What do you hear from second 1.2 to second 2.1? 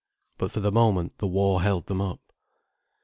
war held them